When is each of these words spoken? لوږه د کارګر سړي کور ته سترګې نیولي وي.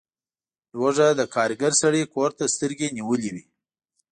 لوږه 0.77 1.07
د 1.19 1.21
کارګر 1.35 1.73
سړي 1.81 2.01
کور 2.13 2.29
ته 2.37 2.45
سترګې 2.55 2.87
نیولي 2.97 3.29
وي. 3.35 3.45